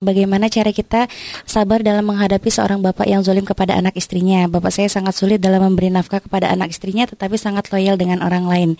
Bagaimana 0.00 0.48
cara 0.48 0.72
kita 0.72 1.12
sabar 1.44 1.84
dalam 1.84 2.08
menghadapi 2.08 2.48
seorang 2.48 2.80
bapak 2.80 3.04
yang 3.04 3.20
zolim 3.20 3.44
kepada 3.44 3.76
anak 3.76 3.92
istrinya? 4.00 4.48
Bapak 4.48 4.72
saya 4.72 4.88
sangat 4.88 5.12
sulit 5.12 5.44
dalam 5.44 5.60
memberi 5.60 5.92
nafkah 5.92 6.24
kepada 6.24 6.48
anak 6.48 6.72
istrinya, 6.72 7.04
tetapi 7.04 7.36
sangat 7.36 7.68
loyal 7.68 8.00
dengan 8.00 8.24
orang 8.24 8.48
lain. 8.48 8.70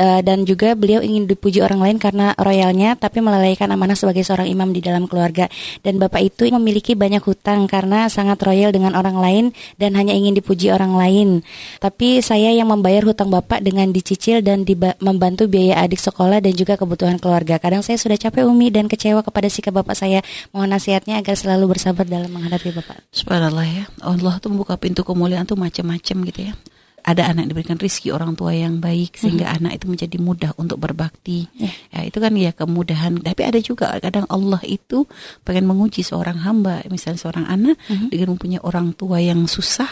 Uh, 0.00 0.24
dan 0.24 0.48
juga 0.48 0.72
beliau 0.72 1.04
ingin 1.04 1.28
dipuji 1.28 1.60
orang 1.60 1.84
lain 1.84 2.00
karena 2.00 2.32
royalnya, 2.40 2.96
tapi 2.96 3.20
melalaikan 3.20 3.68
amanah 3.68 3.92
sebagai 3.92 4.24
seorang 4.24 4.48
imam 4.48 4.72
di 4.72 4.80
dalam 4.80 5.04
keluarga. 5.04 5.52
Dan 5.84 6.00
bapak 6.00 6.24
itu 6.24 6.48
memiliki 6.48 6.96
banyak 6.96 7.20
hutang 7.28 7.68
karena 7.68 8.08
sangat 8.08 8.40
royal 8.40 8.72
dengan 8.72 8.96
orang 8.96 9.20
lain 9.20 9.44
dan 9.76 9.92
hanya 10.00 10.16
ingin 10.16 10.32
dipuji 10.32 10.72
orang 10.72 10.96
lain. 10.96 11.44
Tapi 11.76 12.24
saya 12.24 12.56
yang 12.56 12.72
membayar 12.72 13.04
hutang 13.04 13.28
bapak 13.28 13.60
dengan 13.60 13.92
dicicil 13.92 14.40
dan 14.40 14.64
membantu 15.04 15.44
biaya 15.44 15.84
adik 15.84 16.00
sekolah 16.00 16.40
dan 16.40 16.56
juga 16.56 16.80
kebutuhan 16.80 17.20
keluarga. 17.20 17.60
Kadang 17.60 17.84
saya 17.84 18.00
sudah 18.00 18.16
capek 18.16 18.48
umi 18.48 18.72
dan 18.72 18.88
kecewa 18.88 19.20
kepada 19.20 19.52
sikap 19.52 19.76
bapak 19.76 19.92
saya. 19.92 20.24
Mohon 20.56 20.69
nasihatnya 20.70 21.18
agar 21.18 21.34
selalu 21.34 21.74
bersabar 21.74 22.06
dalam 22.06 22.30
menghadapi 22.30 22.70
Bapak? 22.70 23.02
Subhanallah 23.10 23.66
ya. 23.66 23.84
Allah 24.06 24.38
tuh 24.38 24.54
membuka 24.54 24.78
pintu 24.78 25.02
kemuliaan 25.02 25.44
tuh 25.44 25.58
macam-macam 25.58 26.16
gitu 26.30 26.40
ya. 26.46 26.54
Ada 27.00 27.32
anak 27.32 27.48
yang 27.48 27.50
diberikan 27.56 27.78
rizki 27.80 28.12
orang 28.12 28.36
tua 28.36 28.52
yang 28.52 28.76
baik 28.76 29.16
sehingga 29.16 29.48
mm 29.48 29.50
-hmm. 29.50 29.58
anak 29.64 29.72
itu 29.80 29.86
menjadi 29.88 30.16
mudah 30.20 30.52
untuk 30.60 30.78
berbakti. 30.78 31.48
Yeah. 31.56 31.74
Ya 31.96 32.00
itu 32.12 32.18
kan 32.20 32.32
ya 32.36 32.52
kemudahan. 32.54 33.24
Tapi 33.24 33.42
ada 33.42 33.58
juga 33.58 33.96
kadang 33.98 34.28
Allah 34.28 34.60
itu 34.68 35.08
pengen 35.42 35.64
menguji 35.64 36.04
seorang 36.04 36.44
hamba, 36.44 36.84
misalnya 36.92 37.18
seorang 37.18 37.48
anak 37.48 37.80
mm 37.88 37.94
-hmm. 37.96 38.08
dengan 38.12 38.28
mempunyai 38.36 38.62
orang 38.62 38.92
tua 38.92 39.16
yang 39.16 39.48
susah, 39.48 39.88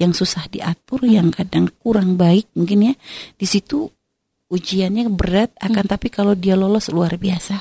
yang 0.00 0.16
susah 0.16 0.48
diatur, 0.48 1.04
mm 1.04 1.06
-hmm. 1.06 1.16
yang 1.20 1.28
kadang 1.28 1.66
kurang 1.76 2.16
baik 2.16 2.48
mungkin 2.56 2.90
ya. 2.90 2.94
Di 3.36 3.44
situ 3.44 3.92
ujiannya 4.46 5.10
berat 5.10 5.50
akan 5.58 5.84
hmm. 5.86 5.92
tapi 5.92 6.08
kalau 6.10 6.38
dia 6.38 6.54
lolos 6.54 6.90
luar 6.94 7.18
biasa. 7.18 7.58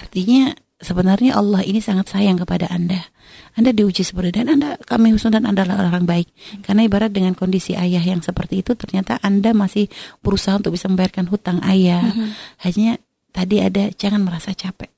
Artinya 0.00 0.56
sebenarnya 0.78 1.38
Allah 1.38 1.62
ini 1.66 1.82
sangat 1.82 2.10
sayang 2.10 2.38
kepada 2.42 2.70
Anda. 2.70 3.10
Anda 3.54 3.74
diuji 3.74 4.06
seperti 4.06 4.38
dan 4.42 4.48
Anda 4.48 4.78
kami 4.78 5.14
husnul 5.14 5.34
dan 5.34 5.44
Anda 5.46 5.66
adalah 5.66 5.90
orang 5.90 6.06
baik. 6.06 6.28
Karena 6.62 6.86
ibarat 6.86 7.10
dengan 7.14 7.34
kondisi 7.34 7.74
ayah 7.74 8.02
yang 8.02 8.22
seperti 8.22 8.62
itu 8.62 8.74
ternyata 8.78 9.18
Anda 9.20 9.54
masih 9.54 9.90
berusaha 10.22 10.58
untuk 10.58 10.74
bisa 10.74 10.86
membayarkan 10.90 11.26
hutang 11.28 11.58
ayah. 11.66 12.02
Mm 12.02 12.12
-hmm. 12.14 12.28
Hanya 12.66 12.90
tadi 13.34 13.56
ada 13.62 13.90
jangan 13.94 14.22
merasa 14.24 14.54
capek 14.54 14.97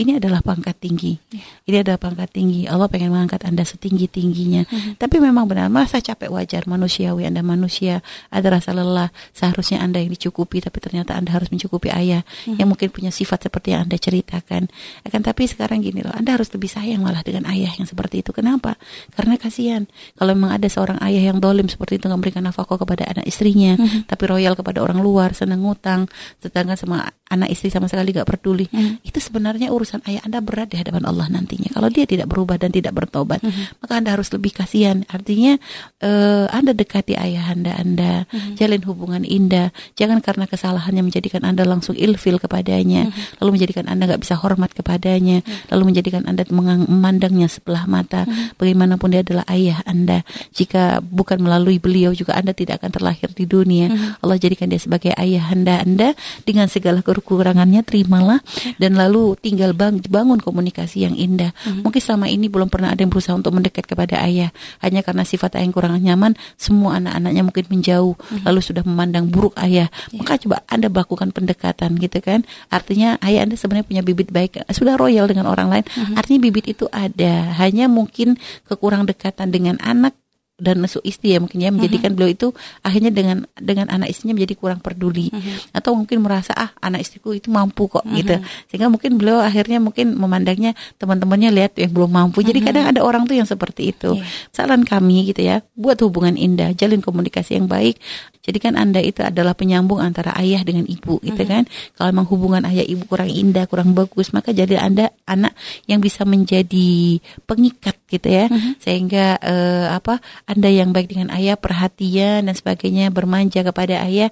ini 0.00 0.16
adalah 0.16 0.40
pangkat 0.40 0.80
tinggi. 0.80 1.20
Yeah. 1.28 1.44
Ini 1.68 1.76
adalah 1.84 2.00
pangkat 2.00 2.32
tinggi. 2.32 2.64
Allah 2.64 2.88
pengen 2.88 3.12
mengangkat 3.12 3.44
Anda 3.44 3.68
setinggi-tingginya. 3.68 4.64
Mm-hmm. 4.64 4.92
Tapi 4.96 5.16
memang 5.20 5.44
benar 5.44 5.68
merasa 5.68 6.00
capek 6.00 6.32
wajar 6.32 6.64
manusiawi. 6.64 7.28
Anda 7.28 7.44
manusia, 7.44 8.00
ada 8.32 8.48
rasa 8.48 8.72
lelah. 8.72 9.12
Seharusnya 9.36 9.84
Anda 9.84 10.00
yang 10.00 10.08
dicukupi 10.16 10.64
tapi 10.64 10.80
ternyata 10.80 11.20
Anda 11.20 11.36
harus 11.36 11.52
mencukupi 11.52 11.92
ayah 11.92 12.24
mm-hmm. 12.24 12.56
yang 12.56 12.68
mungkin 12.72 12.88
punya 12.88 13.12
sifat 13.12 13.52
seperti 13.52 13.76
yang 13.76 13.84
Anda 13.84 14.00
ceritakan. 14.00 14.72
Akan 15.04 15.20
tapi 15.20 15.44
sekarang 15.44 15.84
gini 15.84 16.00
loh, 16.00 16.16
Anda 16.16 16.40
harus 16.40 16.48
lebih 16.56 16.72
sayang 16.72 17.04
malah 17.04 17.20
dengan 17.20 17.44
ayah 17.52 17.76
yang 17.76 17.84
seperti 17.84 18.24
itu. 18.24 18.32
Kenapa? 18.32 18.80
Karena 19.12 19.36
kasihan. 19.36 19.84
Kalau 20.16 20.32
memang 20.32 20.56
ada 20.56 20.66
seorang 20.72 20.96
ayah 21.04 21.28
yang 21.28 21.44
dolim 21.44 21.68
seperti 21.68 22.00
itu 22.00 22.08
memberikan 22.08 22.40
nafkah 22.48 22.80
kepada 22.80 23.04
anak 23.04 23.28
istrinya, 23.28 23.76
mm-hmm. 23.76 24.08
tapi 24.08 24.24
royal 24.24 24.56
kepada 24.56 24.80
orang 24.80 25.04
luar, 25.04 25.36
senang 25.36 25.60
ngutang, 25.60 26.08
sedangkan 26.40 26.80
sama 26.80 27.12
anak 27.30 27.48
istri 27.52 27.70
sama 27.70 27.86
sekali 27.86 28.10
gak 28.10 28.28
peduli. 28.28 28.66
Mm-hmm. 28.66 29.06
Itu 29.06 29.18
sebenarnya 29.22 29.70
urus 29.70 29.90
urusan 29.90 30.06
ayah 30.06 30.22
Anda 30.22 30.38
berat 30.38 30.70
di 30.70 30.78
hadapan 30.78 31.02
Allah 31.02 31.26
nantinya. 31.26 31.74
Kalau 31.74 31.90
dia 31.90 32.06
tidak 32.06 32.30
berubah 32.30 32.62
dan 32.62 32.70
tidak 32.70 32.94
bertobat, 32.94 33.42
mm 33.42 33.50
-hmm. 33.50 33.64
maka 33.82 33.92
Anda 33.98 34.14
harus 34.14 34.30
lebih 34.30 34.54
kasihan. 34.54 35.02
Artinya 35.10 35.58
uh, 36.06 36.46
Anda 36.54 36.78
dekati 36.78 37.18
ayah 37.18 37.50
Anda, 37.50 37.74
Anda 37.74 38.12
mm 38.22 38.30
-hmm. 38.30 38.54
jalin 38.54 38.82
hubungan 38.86 39.22
indah. 39.26 39.74
Jangan 39.98 40.22
karena 40.22 40.46
kesalahannya 40.46 41.02
menjadikan 41.02 41.42
Anda 41.42 41.66
langsung 41.66 41.98
ilfil 41.98 42.38
kepadanya, 42.38 43.10
mm 43.10 43.10
-hmm. 43.10 43.38
lalu 43.42 43.50
menjadikan 43.58 43.90
Anda 43.90 44.14
nggak 44.14 44.22
bisa 44.22 44.38
hormat 44.38 44.70
kepadanya, 44.70 45.42
mm 45.42 45.50
-hmm. 45.50 45.66
lalu 45.74 45.82
menjadikan 45.90 46.22
Anda 46.30 46.46
memandangnya 46.46 47.50
sebelah 47.50 47.90
mata. 47.90 48.22
Mm 48.22 48.30
-hmm. 48.30 48.46
Bagaimanapun 48.62 49.08
dia 49.10 49.26
adalah 49.26 49.44
ayah 49.50 49.82
Anda. 49.90 50.22
Jika 50.54 51.02
bukan 51.02 51.42
melalui 51.42 51.82
beliau 51.82 52.14
juga 52.14 52.38
Anda 52.38 52.54
tidak 52.54 52.78
akan 52.78 52.94
terlahir 52.94 53.34
di 53.34 53.50
dunia. 53.50 53.90
Mm 53.90 53.96
-hmm. 53.98 54.22
Allah 54.22 54.38
jadikan 54.38 54.70
dia 54.70 54.78
sebagai 54.78 55.10
ayah 55.18 55.50
Anda, 55.50 55.82
Anda 55.82 56.14
dengan 56.46 56.70
segala 56.70 57.02
kekurangannya 57.20 57.84
terimalah 57.84 58.40
dan 58.80 58.96
lalu 58.96 59.36
tinggal 59.38 59.76
bang, 59.76 60.00
bangun 60.00 60.40
komunikasi 60.40 61.04
yang 61.04 61.14
indah. 61.14 61.52
Mm-hmm. 61.52 61.84
Mungkin 61.84 62.00
selama 62.00 62.26
ini 62.32 62.48
belum 62.48 62.72
pernah 62.72 62.90
ada 62.90 63.00
yang 63.04 63.12
berusaha 63.12 63.36
untuk 63.36 63.52
mendekat 63.52 63.84
kepada 63.84 64.24
ayah, 64.24 64.50
hanya 64.80 65.04
karena 65.04 65.22
sifat 65.22 65.60
ayah 65.60 65.68
yang 65.68 65.74
kurang 65.76 65.94
nyaman, 66.00 66.32
semua 66.56 66.96
anak-anaknya 66.96 67.42
mungkin 67.44 67.64
menjauh, 67.68 68.14
mm-hmm. 68.16 68.44
lalu 68.48 68.60
sudah 68.64 68.82
memandang 68.82 69.28
buruk 69.28 69.54
ayah. 69.60 69.92
Yeah. 70.10 70.24
Maka 70.24 70.40
coba 70.40 70.64
Anda 70.66 70.88
lakukan 70.88 71.30
pendekatan 71.36 72.00
gitu 72.00 72.18
kan. 72.24 72.48
Artinya 72.72 73.20
ayah 73.20 73.44
Anda 73.44 73.60
sebenarnya 73.60 73.86
punya 73.86 74.02
bibit 74.02 74.32
baik, 74.32 74.64
sudah 74.72 74.96
royal 74.96 75.28
dengan 75.28 75.46
orang 75.46 75.68
lain. 75.68 75.84
Mm-hmm. 75.84 76.16
Artinya 76.16 76.40
bibit 76.40 76.66
itu 76.72 76.88
ada, 76.88 77.52
hanya 77.60 77.86
mungkin 77.86 78.40
kekurang 78.64 79.04
dekatan 79.04 79.52
dengan 79.52 79.76
anak 79.84 80.16
dan 80.60 80.78
masuk 80.78 81.00
istri 81.02 81.34
ya 81.34 81.40
mungkin 81.40 81.58
ya 81.58 81.72
menjadikan 81.72 82.12
uh 82.12 82.12
-huh. 82.12 82.16
beliau 82.16 82.30
itu 82.30 82.48
akhirnya 82.84 83.10
dengan 83.10 83.48
dengan 83.56 83.88
anak 83.88 84.12
istrinya 84.12 84.36
menjadi 84.36 84.54
kurang 84.60 84.80
peduli 84.84 85.32
uh 85.32 85.40
-huh. 85.40 85.76
atau 85.80 85.96
mungkin 85.96 86.20
merasa 86.20 86.52
ah 86.54 86.70
anak 86.84 87.08
istriku 87.08 87.32
itu 87.32 87.48
mampu 87.48 87.88
kok 87.88 88.04
uh 88.04 88.06
-huh. 88.06 88.16
gitu 88.20 88.36
sehingga 88.68 88.92
mungkin 88.92 89.16
beliau 89.16 89.40
akhirnya 89.40 89.80
mungkin 89.80 90.14
memandangnya 90.14 90.76
teman-temannya 91.00 91.50
lihat 91.50 91.72
yang 91.80 91.90
belum 91.90 92.10
mampu 92.12 92.44
jadi 92.44 92.60
uh 92.60 92.62
-huh. 92.62 92.68
kadang 92.68 92.84
ada 92.92 93.00
orang 93.02 93.24
tuh 93.24 93.34
yang 93.34 93.48
seperti 93.48 93.90
itu 93.96 94.14
yeah. 94.14 94.28
saran 94.52 94.84
kami 94.84 95.32
gitu 95.32 95.42
ya 95.42 95.64
buat 95.74 95.96
hubungan 96.04 96.36
indah 96.36 96.76
jalin 96.76 97.00
komunikasi 97.00 97.56
yang 97.56 97.66
baik 97.66 97.98
Jadikan 98.40 98.72
Anda 98.72 99.04
itu 99.04 99.20
adalah 99.20 99.52
penyambung 99.52 100.00
antara 100.00 100.32
ayah 100.40 100.64
dengan 100.64 100.88
ibu 100.88 101.20
gitu 101.20 101.44
kan. 101.44 101.68
Kalau 101.92 102.08
memang 102.08 102.24
hubungan 102.32 102.64
ayah 102.72 102.88
ibu 102.88 103.04
kurang 103.04 103.28
indah, 103.28 103.68
kurang 103.68 103.92
bagus, 103.92 104.32
maka 104.32 104.56
jadi 104.56 104.80
Anda 104.80 105.12
anak 105.28 105.52
yang 105.84 106.00
bisa 106.00 106.24
menjadi 106.24 107.20
pengikat 107.44 107.99
gitu 108.10 108.28
ya. 108.28 108.50
Sehingga 108.82 109.38
uh, 109.38 109.94
apa? 109.94 110.18
Anda 110.50 110.68
yang 110.68 110.90
baik 110.90 111.14
dengan 111.14 111.30
ayah, 111.30 111.54
perhatian 111.54 112.50
dan 112.50 112.54
sebagainya, 112.58 113.14
bermanja 113.14 113.62
kepada 113.62 114.02
ayah. 114.04 114.28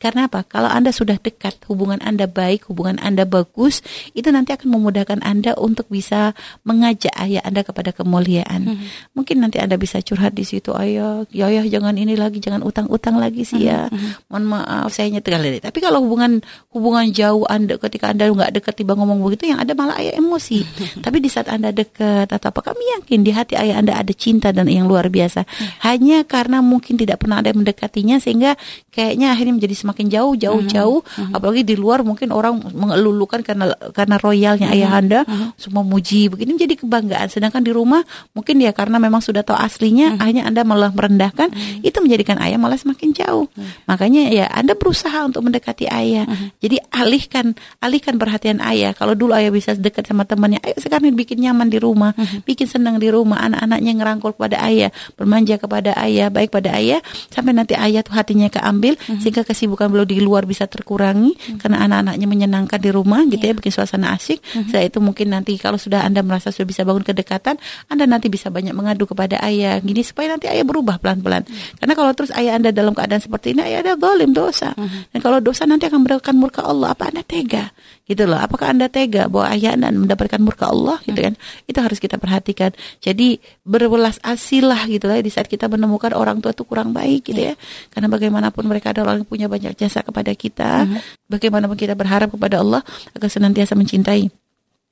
Karena 0.00 0.26
apa? 0.26 0.42
Kalau 0.48 0.72
Anda 0.72 0.90
sudah 0.90 1.20
dekat, 1.20 1.60
hubungan 1.68 2.00
Anda 2.00 2.24
baik, 2.24 2.72
hubungan 2.72 2.96
Anda 2.98 3.28
bagus, 3.28 3.84
itu 4.16 4.32
nanti 4.32 4.56
akan 4.56 4.68
memudahkan 4.72 5.20
Anda 5.20 5.54
untuk 5.60 5.92
bisa 5.92 6.32
mengajak 6.64 7.12
ayah 7.20 7.44
Anda 7.44 7.60
kepada 7.60 7.92
kemuliaan. 7.92 8.80
Mungkin 9.12 9.44
nanti 9.44 9.60
Anda 9.60 9.76
bisa 9.76 10.00
curhat 10.00 10.32
di 10.32 10.48
situ, 10.48 10.72
ayah, 10.72 11.28
ya 11.28 11.52
ayah 11.52 11.66
jangan 11.66 11.94
ini 11.98 12.14
lagi, 12.16 12.40
jangan 12.40 12.64
utang-utang 12.64 13.20
lagi 13.20 13.44
sih 13.44 13.66
ya. 13.66 13.90
Mm-hmm. 13.90 14.30
Mohon 14.30 14.44
maaf 14.46 14.90
saya 14.94 15.10
nyetel. 15.10 15.42
Tapi 15.60 15.78
kalau 15.82 16.04
hubungan 16.06 16.40
hubungan 16.70 17.06
jauh 17.10 17.44
Anda 17.50 17.76
ketika 17.76 18.14
Anda 18.14 18.30
nggak 18.30 18.62
dekat 18.62 18.74
tiba 18.80 18.94
ngomong 18.94 19.20
begitu 19.20 19.50
yang 19.50 19.60
ada 19.60 19.74
malah 19.76 19.98
ayah 19.98 20.16
emosi. 20.16 20.62
Mm-hmm. 20.62 21.02
Tapi 21.04 21.16
di 21.20 21.28
saat 21.28 21.50
Anda 21.50 21.74
dekat 21.74 22.30
atau 22.30 22.48
apa 22.48 22.60
kami 22.72 22.82
yakin 23.10 23.26
di 23.26 23.34
hati 23.34 23.58
ayah 23.58 23.82
Anda 23.82 23.98
ada 23.98 24.14
cinta 24.14 24.54
dan 24.54 24.70
yang 24.70 24.86
luar 24.86 25.10
biasa. 25.10 25.42
Mm-hmm. 25.42 25.82
Hanya 25.82 26.18
karena 26.22 26.62
mungkin 26.62 26.94
tidak 26.94 27.26
pernah 27.26 27.42
ada 27.42 27.50
yang 27.50 27.66
mendekatinya 27.66 28.22
sehingga 28.22 28.54
kayaknya 28.92 29.32
akhirnya 29.32 29.54
menjadi 29.56 29.74
semakin 29.74 30.06
jauh 30.12 30.34
jauh 30.36 30.60
mm-hmm. 30.60 30.74
jauh 30.76 31.00
mm-hmm. 31.00 31.32
apalagi 31.34 31.62
di 31.64 31.74
luar 31.80 32.04
mungkin 32.04 32.28
orang 32.30 32.60
mengelulukan 32.60 33.40
karena 33.40 33.72
karena 33.96 34.16
royalnya 34.20 34.68
mm-hmm. 34.68 34.84
ayah 34.84 34.90
Anda 35.00 35.20
mm-hmm. 35.24 35.48
semua 35.56 35.82
muji 35.82 36.28
begini 36.28 36.60
menjadi 36.60 36.84
kebanggaan 36.84 37.28
sedangkan 37.32 37.64
di 37.64 37.72
rumah 37.72 38.04
mungkin 38.36 38.60
ya 38.60 38.76
karena 38.76 39.00
memang 39.00 39.24
sudah 39.24 39.40
tahu 39.40 39.56
aslinya 39.56 40.14
mm-hmm. 40.14 40.22
akhirnya 40.22 40.44
Anda 40.44 40.62
malah 40.68 40.90
merendahkan 40.92 41.48
mm-hmm. 41.50 41.88
itu 41.88 41.98
menjadikan 42.04 42.36
ayah 42.44 42.58
malah 42.60 42.76
semakin 42.76 43.10
jauh 43.16 43.30
jauh. 43.30 43.46
Hmm. 43.54 43.70
Makanya 43.86 44.22
ya 44.28 44.46
Anda 44.50 44.74
berusaha 44.74 45.22
untuk 45.22 45.46
mendekati 45.46 45.86
ayah. 45.86 46.26
Hmm. 46.26 46.50
Jadi 46.58 46.76
alihkan 46.90 47.54
alihkan 47.78 48.18
perhatian 48.18 48.58
ayah. 48.60 48.92
Kalau 48.92 49.14
dulu 49.14 49.32
ayah 49.38 49.54
bisa 49.54 49.72
dekat 49.78 50.10
sama 50.10 50.26
temannya, 50.26 50.58
ayo 50.66 50.76
sekarang 50.82 51.14
bikin 51.14 51.40
nyaman 51.40 51.70
di 51.70 51.78
rumah, 51.78 52.12
hmm. 52.18 52.42
bikin 52.44 52.66
senang 52.66 52.98
di 52.98 53.08
rumah. 53.08 53.40
Anak-anaknya 53.46 53.92
ngerangkul 54.02 54.34
kepada 54.34 54.58
ayah, 54.66 54.90
bermanja 55.14 55.56
kepada 55.56 55.94
ayah, 56.02 56.28
baik 56.28 56.50
pada 56.50 56.74
ayah 56.76 56.98
sampai 57.30 57.54
nanti 57.54 57.78
ayah 57.78 58.02
tuh 58.02 58.18
hatinya 58.18 58.50
keambil 58.50 58.79
hmm. 58.88 59.20
sehingga 59.20 59.42
kesibukan 59.44 59.90
beliau 59.92 60.08
di 60.08 60.18
luar 60.20 60.48
bisa 60.48 60.64
terkurangi 60.64 61.36
hmm. 61.36 61.58
karena 61.60 61.84
anak-anaknya 61.84 62.26
menyenangkan 62.26 62.80
di 62.80 62.90
rumah 62.92 63.24
gitu 63.28 63.44
yeah. 63.44 63.52
ya, 63.52 63.58
bikin 63.58 63.72
suasana 63.72 64.16
asik. 64.16 64.40
Hmm. 64.54 64.68
Setelah 64.68 64.84
itu 64.88 64.98
mungkin 65.02 65.26
nanti 65.32 65.56
kalau 65.60 65.76
sudah 65.76 66.04
Anda 66.04 66.24
merasa 66.24 66.48
sudah 66.54 66.68
bisa 66.68 66.82
bangun 66.84 67.04
kedekatan, 67.04 67.60
Anda 67.90 68.04
nanti 68.08 68.32
bisa 68.32 68.48
banyak 68.48 68.72
mengadu 68.72 69.04
kepada 69.04 69.40
ayah 69.44 69.76
gini 69.80 70.00
supaya 70.04 70.34
nanti 70.34 70.48
ayah 70.48 70.64
berubah 70.64 71.00
pelan-pelan. 71.00 71.44
Hmm. 71.44 71.76
Karena 71.80 71.94
kalau 71.96 72.12
terus 72.14 72.30
ayah 72.36 72.56
Anda 72.56 72.70
dalam 72.70 72.92
keadaan 72.96 73.20
seperti 73.20 73.52
ini 73.56 73.66
ya 73.66 73.82
ada 73.82 73.98
zalim 73.98 74.30
dosa. 74.30 74.70
Uh-huh. 74.74 75.08
Dan 75.10 75.18
kalau 75.20 75.38
dosa 75.42 75.66
nanti 75.66 75.86
akan 75.90 76.06
mendapatkan 76.06 76.36
murka 76.36 76.62
Allah. 76.62 76.94
Apa 76.94 77.10
Anda 77.10 77.22
tega? 77.26 77.74
Gitu 78.06 78.26
loh. 78.26 78.38
Apakah 78.38 78.74
Anda 78.74 78.86
tega 78.90 79.26
bahwa 79.30 79.52
ayah 79.54 79.74
Anda 79.74 79.94
mendapatkan 79.94 80.40
murka 80.42 80.70
Allah 80.70 80.98
gitu 81.06 81.20
kan? 81.20 81.34
Itu 81.66 81.78
harus 81.82 81.98
kita 81.98 82.16
perhatikan. 82.18 82.74
Jadi 83.02 83.38
berwelas 83.62 84.18
asilah 84.22 84.86
gitu 84.86 85.06
lah 85.10 85.18
di 85.22 85.30
saat 85.30 85.46
kita 85.46 85.66
menemukan 85.70 86.14
orang 86.14 86.38
tua 86.38 86.54
itu 86.54 86.62
kurang 86.66 86.94
baik 86.94 87.30
gitu 87.30 87.52
ya. 87.52 87.54
Karena 87.90 88.06
bagaimanapun 88.10 88.66
mereka 88.70 88.94
adalah 88.94 89.18
orang 89.18 89.26
yang 89.26 89.30
punya 89.30 89.46
banyak 89.50 89.74
jasa 89.74 90.06
kepada 90.06 90.30
kita. 90.38 90.86
Uh-huh. 90.86 91.02
Bagaimanapun 91.26 91.74
kita 91.74 91.98
berharap 91.98 92.30
kepada 92.30 92.62
Allah 92.62 92.86
agar 93.10 93.26
senantiasa 93.26 93.74
mencintai 93.74 94.30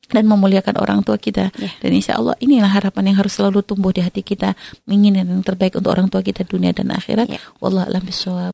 dan 0.08 0.25
memuliakan 0.25 0.75
orang 0.80 1.00
tua 1.04 1.20
kita. 1.20 1.52
Yeah. 1.54 1.72
Dan 1.84 1.90
insya 1.92 2.16
Allah 2.16 2.34
inilah 2.40 2.72
harapan 2.72 3.12
yang 3.12 3.16
harus 3.20 3.36
selalu 3.36 3.60
tumbuh 3.60 3.92
di 3.92 4.00
hati 4.00 4.25
kita, 4.25 4.56
menginginkan 4.88 5.28
yang 5.28 5.44
terbaik 5.44 5.76
untuk 5.76 5.92
orang 5.92 6.08
tua 6.08 6.25
kita 6.25 6.48
dunia 6.48 6.72
dan 6.72 6.90
akhirat. 6.90 7.28
Yeah. 7.28 7.42
Wallah 7.60 7.84
alam 7.86 8.02
bisawab. 8.02 8.46